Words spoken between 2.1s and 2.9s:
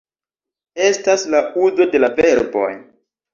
verboj